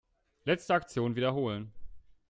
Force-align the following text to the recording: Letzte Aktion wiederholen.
Letzte 0.45 0.73
Aktion 0.73 1.13
wiederholen. 1.15 1.71